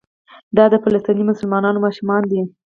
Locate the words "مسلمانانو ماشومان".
1.31-2.21